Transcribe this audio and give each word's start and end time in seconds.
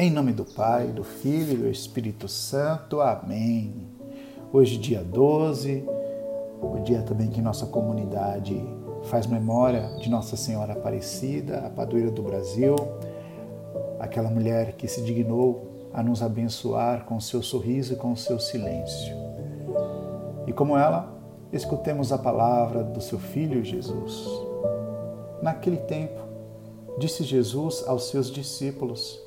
Em 0.00 0.12
nome 0.12 0.30
do 0.30 0.44
Pai, 0.44 0.86
do 0.92 1.02
Filho 1.02 1.54
e 1.54 1.56
do 1.56 1.68
Espírito 1.68 2.28
Santo. 2.28 3.00
Amém. 3.00 3.74
Hoje, 4.52 4.78
dia 4.78 5.02
12, 5.02 5.84
o 6.62 6.78
dia 6.84 7.02
também 7.02 7.26
que 7.26 7.42
nossa 7.42 7.66
comunidade 7.66 8.64
faz 9.10 9.26
memória 9.26 9.88
de 9.96 10.08
Nossa 10.08 10.36
Senhora 10.36 10.74
Aparecida, 10.74 11.66
a 11.66 11.70
padroeira 11.70 12.12
do 12.12 12.22
Brasil, 12.22 12.76
aquela 13.98 14.30
mulher 14.30 14.76
que 14.76 14.86
se 14.86 15.02
dignou 15.02 15.90
a 15.92 16.00
nos 16.00 16.22
abençoar 16.22 17.04
com 17.04 17.18
seu 17.18 17.42
sorriso 17.42 17.94
e 17.94 17.96
com 17.96 18.14
seu 18.14 18.38
silêncio. 18.38 19.16
E 20.46 20.52
como 20.52 20.78
ela, 20.78 21.12
escutemos 21.52 22.12
a 22.12 22.18
palavra 22.18 22.84
do 22.84 23.00
seu 23.00 23.18
filho 23.18 23.64
Jesus. 23.64 24.28
Naquele 25.42 25.78
tempo, 25.78 26.20
disse 27.00 27.24
Jesus 27.24 27.82
aos 27.84 28.08
seus 28.10 28.30
discípulos: 28.30 29.26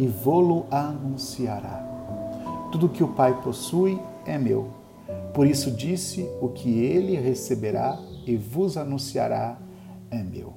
e 0.00 0.06
vô-lo 0.06 0.64
anunciará. 0.70 1.86
Tudo 2.72 2.88
que 2.88 3.04
o 3.04 3.08
Pai 3.08 3.38
possui 3.42 4.00
é 4.24 4.38
meu. 4.38 4.70
Por 5.34 5.46
isso 5.46 5.70
disse: 5.70 6.26
o 6.40 6.48
que 6.48 6.70
ele 6.70 7.16
receberá 7.16 7.98
e 8.26 8.34
vos 8.34 8.78
anunciará 8.78 9.58
é 10.10 10.22
meu. 10.22 10.54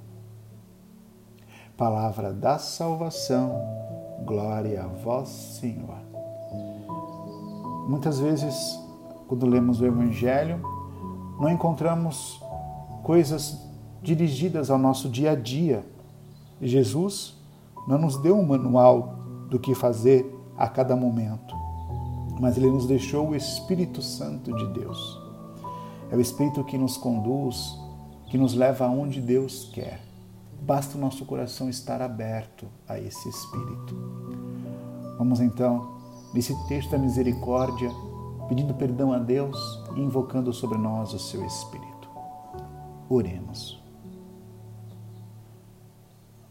Palavra 1.76 2.31
da 2.31 2.58
salvação, 2.58 3.53
glória 4.26 4.81
a 4.81 4.88
vós, 4.88 5.28
Senhor. 5.28 5.98
Muitas 7.90 8.20
vezes, 8.20 8.80
quando 9.28 9.46
lemos 9.46 9.81
o 9.81 9.86
Evangelho, 9.86 10.62
não 11.38 11.50
encontramos 11.50 12.42
coisas 13.03 13.59
dirigidas 14.02 14.70
ao 14.70 14.78
nosso 14.78 15.09
dia 15.09 15.31
a 15.31 15.36
dia. 15.36 15.84
Jesus 16.62 17.36
não 17.86 17.98
nos 17.98 18.16
deu 18.16 18.38
um 18.40 18.46
manual 18.46 19.23
do 19.54 19.59
que 19.59 19.76
fazer 19.76 20.36
a 20.58 20.68
cada 20.68 20.96
momento, 20.96 21.56
mas 22.42 22.58
ele 22.58 22.72
nos 22.72 22.88
deixou 22.88 23.30
o 23.30 23.36
Espírito 23.36 24.02
Santo 24.02 24.52
de 24.52 24.68
Deus. 24.73 25.22
É 26.09 26.16
o 26.16 26.20
Espírito 26.20 26.64
que 26.64 26.76
nos 26.76 26.98
conduz, 26.98 27.78
que 28.31 28.38
nos 28.38 28.56
leva 28.56 28.86
aonde 28.86 29.22
Deus 29.22 29.70
quer. 29.72 30.02
Basta 30.59 30.98
o 30.98 31.00
nosso 31.00 31.24
coração 31.24 31.70
estar 31.70 32.02
aberto 32.02 32.66
a 32.90 32.98
esse 32.98 33.30
Espírito. 33.30 33.96
Vamos 35.20 35.40
então, 35.40 36.00
nesse 36.34 36.56
texto 36.68 36.90
da 36.90 36.98
misericórdia, 36.98 37.92
pedindo 38.50 38.74
perdão 38.74 39.14
a 39.14 39.20
Deus 39.20 39.56
e 39.96 40.00
invocando 40.00 40.52
sobre 40.52 40.80
nós 40.80 41.14
o 41.14 41.20
seu 41.20 41.46
Espírito. 41.46 42.09
Oremos. 43.08 43.80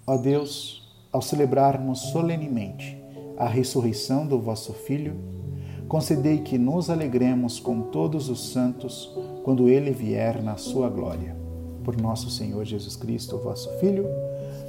Ó 0.06 0.16
Deus, 0.16 0.81
ao 1.12 1.20
celebrarmos 1.20 2.00
solenemente 2.10 3.00
a 3.36 3.46
ressurreição 3.46 4.26
do 4.26 4.40
vosso 4.40 4.72
Filho, 4.72 5.14
concedei 5.86 6.38
que 6.38 6.56
nos 6.56 6.88
alegremos 6.88 7.60
com 7.60 7.82
todos 7.82 8.30
os 8.30 8.50
santos 8.50 9.14
quando 9.44 9.68
ele 9.68 9.90
vier 9.90 10.42
na 10.42 10.56
sua 10.56 10.88
glória. 10.88 11.36
Por 11.84 12.00
nosso 12.00 12.30
Senhor 12.30 12.64
Jesus 12.64 12.96
Cristo, 12.96 13.36
vosso 13.38 13.68
Filho, 13.78 14.06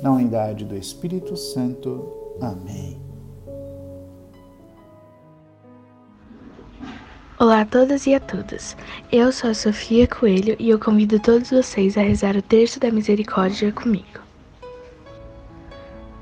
na 0.02 0.12
unidade 0.12 0.66
do 0.66 0.76
Espírito 0.76 1.38
Santo. 1.38 2.12
Amém. 2.42 3.00
Olá 7.40 7.62
a 7.62 7.66
todas 7.66 8.08
e 8.08 8.16
a 8.16 8.20
todas. 8.20 8.76
Eu 9.12 9.32
sou 9.32 9.50
a 9.50 9.54
Sofia 9.54 10.08
Coelho 10.08 10.56
e 10.60 10.70
eu 10.70 10.80
convido 10.80 11.20
todos 11.20 11.52
vocês 11.52 11.98
a 11.98 12.02
rezar 12.02 12.36
o 12.36 12.42
terço 12.42 12.80
da 12.80 12.92
misericórdia 12.92 13.72
comigo. 13.72 14.23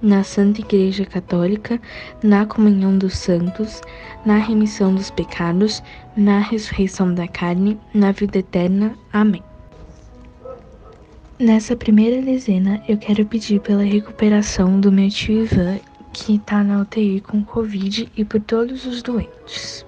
na 0.00 0.22
Santa 0.22 0.60
Igreja 0.60 1.04
Católica, 1.04 1.80
na 2.22 2.46
comunhão 2.46 2.96
dos 2.96 3.16
santos, 3.16 3.80
na 4.24 4.36
remissão 4.38 4.94
dos 4.94 5.10
pecados, 5.10 5.82
na 6.16 6.38
ressurreição 6.38 7.12
da 7.14 7.26
carne, 7.26 7.78
na 7.92 8.12
vida 8.12 8.38
eterna. 8.38 8.94
Amém. 9.12 9.42
Nessa 11.38 11.76
primeira 11.76 12.20
dezena, 12.20 12.82
eu 12.88 12.96
quero 12.96 13.24
pedir 13.24 13.60
pela 13.60 13.82
recuperação 13.82 14.80
do 14.80 14.90
meu 14.90 15.08
tio 15.08 15.44
Ivan, 15.44 15.78
que 16.12 16.34
está 16.34 16.64
na 16.64 16.82
UTI 16.82 17.20
com 17.20 17.44
Covid, 17.44 18.10
e 18.16 18.24
por 18.24 18.40
todos 18.40 18.84
os 18.86 19.02
doentes. 19.02 19.87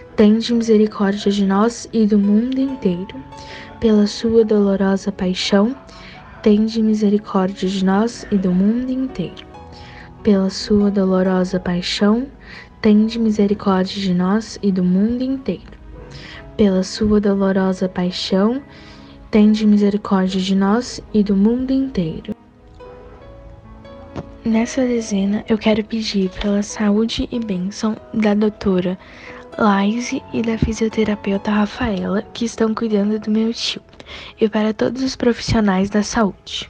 tende 0.15 0.53
misericórdia 0.53 1.31
de 1.31 1.45
nós 1.45 1.87
e 1.93 2.05
do 2.05 2.17
mundo 2.17 2.59
inteiro. 2.59 3.15
Pela 3.79 4.05
sua 4.05 4.43
dolorosa 4.43 5.11
paixão, 5.11 5.75
tende 6.41 6.81
misericórdia 6.81 7.67
de 7.67 7.83
nós 7.83 8.25
e 8.31 8.37
do 8.37 8.51
mundo 8.51 8.91
inteiro. 8.91 9.45
Pela 10.23 10.49
sua 10.49 10.91
dolorosa 10.91 11.59
paixão, 11.59 12.27
tende 12.81 13.17
misericórdia 13.17 14.01
de 14.01 14.13
nós 14.13 14.59
e 14.61 14.71
do 14.71 14.83
mundo 14.83 15.23
inteiro. 15.23 15.79
Pela 16.57 16.83
sua 16.83 17.19
dolorosa 17.19 17.89
paixão, 17.89 18.61
tende 19.31 19.65
misericórdia 19.65 20.39
de 20.39 20.55
nós 20.55 21.01
e 21.13 21.23
do 21.23 21.35
mundo 21.35 21.71
inteiro. 21.71 22.35
Nessa 24.43 24.81
dezena, 24.81 25.45
eu 25.47 25.57
quero 25.57 25.83
pedir 25.83 26.29
pela 26.41 26.63
saúde 26.63 27.29
e 27.31 27.39
bênção 27.39 27.95
da 28.13 28.33
doutora 28.33 28.97
Laise 29.61 30.23
e 30.33 30.41
da 30.41 30.57
fisioterapeuta 30.57 31.51
Rafaela, 31.51 32.23
que 32.33 32.45
estão 32.45 32.73
cuidando 32.73 33.19
do 33.19 33.29
meu 33.29 33.53
tio, 33.53 33.79
e 34.39 34.49
para 34.49 34.73
todos 34.73 35.03
os 35.03 35.15
profissionais 35.15 35.87
da 35.87 36.01
saúde. 36.01 36.67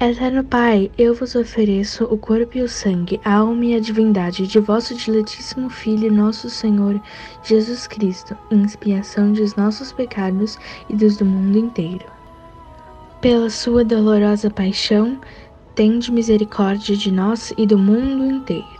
Eterno 0.00 0.42
Pai, 0.42 0.90
eu 0.96 1.14
vos 1.14 1.34
ofereço 1.34 2.04
o 2.04 2.16
corpo 2.16 2.56
e 2.56 2.62
o 2.62 2.68
sangue, 2.68 3.20
a 3.22 3.34
alma 3.34 3.62
e 3.62 3.74
a 3.74 3.78
divindade 3.78 4.46
de 4.46 4.58
vosso 4.58 4.94
diletíssimo 4.94 5.68
Filho, 5.68 6.10
nosso 6.10 6.48
Senhor 6.48 6.98
Jesus 7.44 7.86
Cristo, 7.86 8.34
em 8.50 8.62
expiação 8.62 9.30
dos 9.30 9.54
nossos 9.54 9.92
pecados 9.92 10.58
e 10.88 10.96
dos 10.96 11.18
do 11.18 11.26
mundo 11.26 11.58
inteiro. 11.58 12.06
Pela 13.20 13.50
sua 13.50 13.84
dolorosa 13.84 14.48
paixão, 14.48 15.20
tende 15.74 16.10
misericórdia 16.10 16.96
de 16.96 17.12
nós 17.12 17.52
e 17.58 17.66
do 17.66 17.76
mundo 17.76 18.24
inteiro 18.24 18.79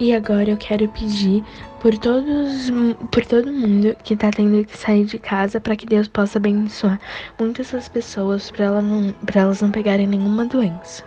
E 0.00 0.12
agora 0.12 0.50
eu 0.50 0.56
quero 0.56 0.88
pedir 0.88 1.44
por 1.80 1.96
todos, 1.98 2.70
por 3.12 3.24
todo 3.24 3.52
mundo 3.52 3.96
que 4.02 4.16
tá 4.16 4.30
tendo 4.30 4.64
que 4.64 4.76
sair 4.76 5.04
de 5.04 5.18
casa 5.18 5.60
para 5.60 5.76
que 5.76 5.86
Deus 5.86 6.08
possa 6.08 6.38
abençoar 6.38 6.98
muitas 7.38 7.68
essas 7.68 7.88
pessoas 7.88 8.50
para 8.50 8.64
ela 8.64 8.82
elas 9.34 9.62
não 9.62 9.70
pegarem 9.70 10.06
nenhuma 10.06 10.46
doença. 10.46 11.04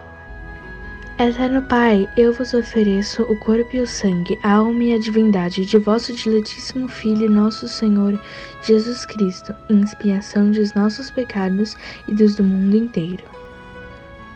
Eterno 1.19 1.63
Pai, 1.63 2.07
eu 2.16 2.31
vos 2.31 2.54
ofereço 2.54 3.24
o 3.24 3.36
corpo 3.39 3.75
e 3.75 3.80
o 3.80 3.88
sangue, 3.88 4.38
a 4.44 4.54
alma 4.54 4.84
e 4.84 4.94
a 4.94 5.00
divindade 5.00 5.66
de 5.66 5.80
vosso 5.80 6.13
diletíssimo 6.13 6.88
Filho, 6.88 7.28
nosso 7.28 7.68
Senhor 7.68 8.22
Jesus 8.62 9.04
Cristo, 9.04 9.54
em 9.68 9.81
expiação 9.81 10.51
dos 10.51 10.75
nossos 10.75 11.10
pecados 11.10 11.75
e 12.07 12.13
dos 12.13 12.36
do 12.36 12.44
mundo 12.44 12.78
inteiro. 12.78 13.24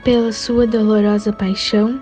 Pela 0.03 0.31
sua 0.31 0.65
dolorosa 0.65 1.31
paixão, 1.31 2.01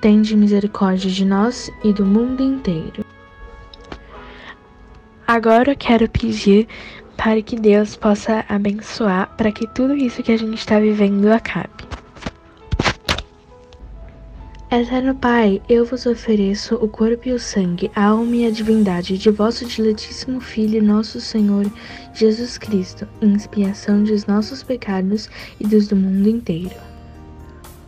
tende 0.00 0.36
misericórdia 0.36 1.10
de 1.10 1.24
nós 1.24 1.70
e 1.84 1.92
do 1.92 2.04
mundo 2.04 2.42
inteiro. 2.42 3.04
Agora 5.26 5.76
quero 5.76 6.08
pedir 6.08 6.66
para 7.16 7.40
que 7.42 7.54
Deus 7.54 7.94
possa 7.96 8.44
abençoar 8.48 9.34
para 9.36 9.52
que 9.52 9.66
tudo 9.68 9.94
isso 9.94 10.22
que 10.22 10.32
a 10.32 10.38
gente 10.38 10.58
está 10.58 10.80
vivendo 10.80 11.26
acabe. 11.26 11.90
Eterno 14.72 15.16
Pai, 15.16 15.60
eu 15.68 15.84
vos 15.84 16.06
ofereço 16.06 16.76
o 16.76 16.88
corpo 16.88 17.28
e 17.28 17.32
o 17.32 17.40
sangue, 17.40 17.90
a 17.94 18.06
alma 18.06 18.36
e 18.36 18.46
a 18.46 18.50
divindade 18.50 19.18
de 19.18 19.28
vosso 19.28 19.66
diletíssimo 19.66 20.40
Filho, 20.40 20.82
nosso 20.82 21.20
Senhor 21.20 21.66
Jesus 22.14 22.56
Cristo, 22.56 23.06
em 23.20 23.34
expiação 23.34 24.04
dos 24.04 24.26
nossos 24.26 24.62
pecados 24.62 25.28
e 25.58 25.66
dos 25.66 25.88
do 25.88 25.96
mundo 25.96 26.28
inteiro 26.28 26.89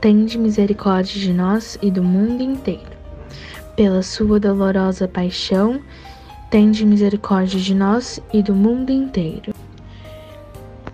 tende 0.00 0.38
misericórdia 0.38 1.20
de 1.20 1.32
nós 1.32 1.78
e 1.82 1.90
do 1.90 2.02
mundo 2.02 2.42
inteiro. 2.42 2.98
Pela 3.76 4.02
sua 4.02 4.40
dolorosa 4.40 5.06
paixão, 5.06 5.80
tende 6.50 6.86
misericórdia 6.86 7.60
de 7.60 7.74
nós 7.74 8.20
e 8.32 8.42
do 8.42 8.54
mundo 8.54 8.90
inteiro. 8.90 9.52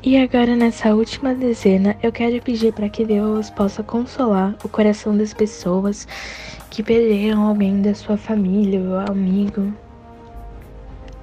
E 0.02 0.16
agora, 0.16 0.56
nessa 0.56 0.94
última 0.94 1.34
dezena, 1.34 1.96
eu 2.02 2.12
quero 2.12 2.40
pedir 2.42 2.72
para 2.72 2.88
que 2.88 3.04
Deus 3.04 3.48
possa 3.50 3.82
consolar 3.82 4.54
o 4.64 4.68
coração 4.68 5.16
das 5.16 5.32
pessoas 5.32 6.06
que 6.70 6.82
perderam 6.82 7.42
alguém 7.42 7.82
da 7.82 7.94
sua 7.94 8.16
família 8.16 8.80
ou 8.80 8.98
amigo. 8.98 9.72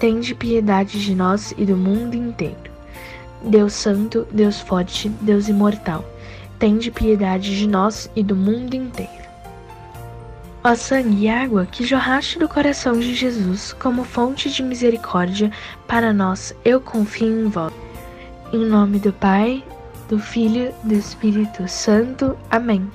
tende 0.00 0.34
piedade 0.34 0.98
de 1.04 1.14
nós 1.14 1.54
e 1.56 1.64
do 1.64 1.76
mundo 1.76 2.14
inteiro. 2.14 2.70
Deus 3.44 3.74
Santo, 3.74 4.26
Deus 4.32 4.58
Forte, 4.58 5.10
Deus 5.20 5.48
Imortal, 5.48 6.04
tende 6.58 6.90
piedade 6.90 7.56
de 7.56 7.68
nós 7.68 8.10
e 8.16 8.22
do 8.22 8.34
mundo 8.34 8.74
inteiro. 8.74 9.20
Ó 10.64 10.74
sangue 10.74 11.24
e 11.24 11.28
água 11.28 11.66
que 11.66 11.84
jorraste 11.84 12.38
do 12.38 12.48
coração 12.48 12.98
de 12.98 13.14
Jesus 13.14 13.72
como 13.74 14.04
fonte 14.04 14.50
de 14.50 14.62
misericórdia 14.62 15.50
para 15.86 16.12
nós, 16.12 16.54
eu 16.64 16.80
confio 16.80 17.46
em 17.46 17.48
vós. 17.48 17.72
Em 18.52 18.64
nome 18.64 18.98
do 18.98 19.12
Pai, 19.12 19.62
do 20.08 20.18
Filho 20.18 20.74
do 20.82 20.94
Espírito 20.94 21.66
Santo. 21.68 22.36
Amém. 22.50 22.90